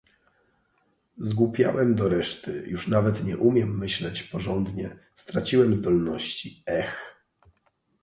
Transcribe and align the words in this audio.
"Zgłupiałem 1.17 1.95
do 1.95 2.09
reszty... 2.09 2.63
Już 2.67 2.87
nawet 2.87 3.23
nie 3.23 3.37
umiem 3.37 3.77
myśleć 3.77 4.23
porządnie... 4.23 4.99
straciłem 5.15 5.75
zdolności... 5.75 6.63
Eh!" 6.65 7.15